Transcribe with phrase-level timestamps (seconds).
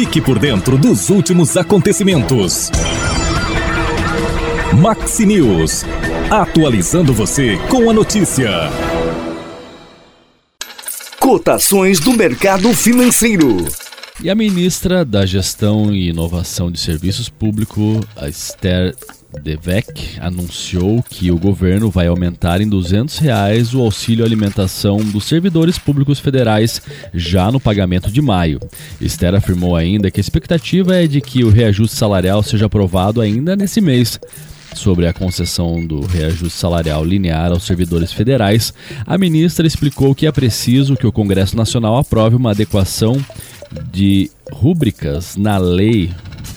[0.00, 2.70] Fique por dentro dos últimos acontecimentos.
[4.80, 5.84] Maxi News.
[6.30, 8.48] Atualizando você com a notícia.
[11.20, 13.68] Cotações do mercado financeiro.
[14.22, 18.96] E a ministra da Gestão e Inovação de Serviços Públicos, a Esther
[19.42, 25.78] Devec, anunciou que o governo vai aumentar em 200 reais o auxílio alimentação dos servidores
[25.78, 26.82] públicos federais
[27.14, 28.60] já no pagamento de maio.
[29.00, 33.54] Esther afirmou ainda que a expectativa é de que o reajuste salarial seja aprovado ainda
[33.56, 34.18] nesse mês
[34.74, 38.72] sobre a concessão do reajuste salarial linear aos servidores federais,
[39.06, 43.16] a ministra explicou que é preciso que o Congresso Nacional aprove uma adequação
[43.92, 46.10] de rúbricas na lei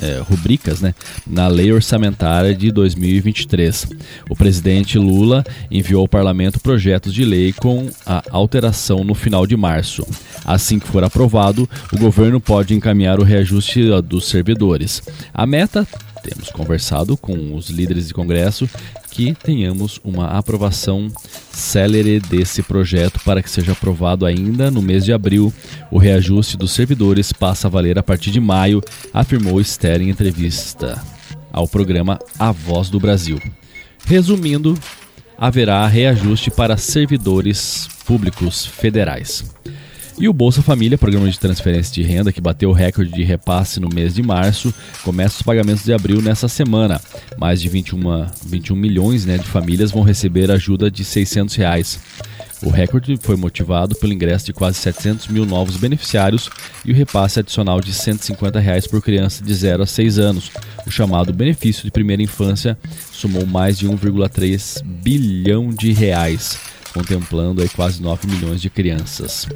[0.00, 0.94] é, rubricas né,
[1.26, 3.86] na lei orçamentária de 2023.
[4.28, 9.56] O presidente Lula enviou ao parlamento projetos de lei com a alteração no final de
[9.56, 10.06] março.
[10.44, 15.02] Assim que for aprovado, o governo pode encaminhar o reajuste dos servidores.
[15.32, 15.86] A meta
[16.22, 18.68] temos conversado com os líderes de Congresso
[19.10, 21.08] que tenhamos uma aprovação
[21.56, 25.52] célere desse projeto para que seja aprovado ainda no mês de abril.
[25.90, 31.02] O reajuste dos servidores passa a valer a partir de maio, afirmou Esther em entrevista
[31.50, 33.40] ao programa A Voz do Brasil.
[34.04, 34.78] Resumindo,
[35.38, 39.44] haverá reajuste para servidores públicos federais.
[40.18, 43.78] E o Bolsa Família, programa de transferência de renda que bateu o recorde de repasse
[43.78, 44.72] no mês de março,
[45.04, 46.98] começa os pagamentos de abril nessa semana.
[47.36, 52.00] Mais de 21, 21 milhões né, de famílias vão receber ajuda de 600 reais.
[52.62, 56.48] O recorde foi motivado pelo ingresso de quase 700 mil novos beneficiários
[56.82, 60.50] e o repasse adicional de 150 reais por criança de 0 a 6 anos.
[60.86, 62.78] O chamado benefício de primeira infância
[63.12, 66.58] somou mais de 1,3 bilhão de reais,
[66.96, 69.46] contemplando aí quase 9 milhões de crianças.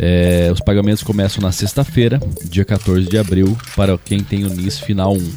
[0.00, 4.80] É, os pagamentos começam na sexta-feira, dia 14 de abril, para quem tem o NIS
[4.80, 5.32] final 1.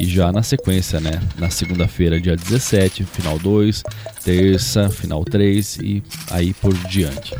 [0.00, 1.20] E já na sequência, né?
[1.38, 3.82] Na segunda-feira, dia 17, final 2,
[4.24, 7.34] terça, final 3 e aí por diante.